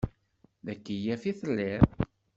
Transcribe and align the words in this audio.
D 0.65 0.67
akeyyaf 0.73 1.23
i 1.31 1.33
telliḍ? 1.39 1.87